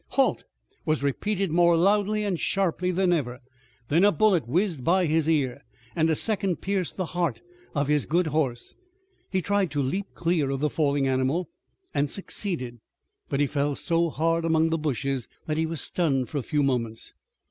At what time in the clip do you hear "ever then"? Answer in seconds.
3.13-4.03